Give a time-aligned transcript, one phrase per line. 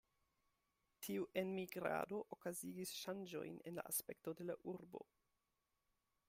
[1.07, 5.05] Tiu enmigrado okazigis ŝanĝojn en la aspekto de la urbo.